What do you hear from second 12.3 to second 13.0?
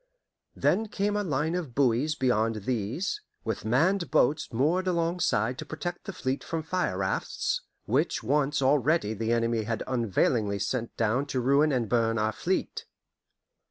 fleet.